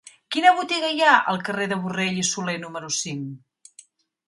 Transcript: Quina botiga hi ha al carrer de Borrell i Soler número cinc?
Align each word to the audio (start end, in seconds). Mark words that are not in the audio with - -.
Quina 0.35 0.53
botiga 0.59 0.89
hi 0.99 1.03
ha 1.09 1.11
al 1.33 1.37
carrer 1.51 1.67
de 1.73 1.77
Borrell 1.85 2.19
i 2.23 2.25
Soler 2.31 2.57
número 2.65 2.93
cinc? 3.03 3.81